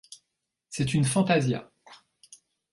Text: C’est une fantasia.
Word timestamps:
C’est 0.71 0.95
une 0.95 1.05
fantasia. 1.05 1.69